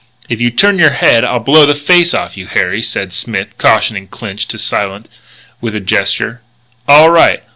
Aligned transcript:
"If 0.29 0.41
you 0.41 0.49
turn 0.49 0.79
your 0.79 0.93
head 0.93 1.23
I'll 1.23 1.37
blow 1.37 1.67
the 1.67 1.75
face 1.75 2.15
off 2.15 2.35
you, 2.35 2.47
Harry," 2.47 2.81
said 2.81 3.13
Smith, 3.13 3.49
cautioning 3.59 4.07
Clinch 4.07 4.47
to 4.47 4.57
silence 4.57 5.07
with 5.61 5.75
a 5.75 5.79
gesture. 5.79 6.41
"All 6.87 7.11
right. 7.11 7.43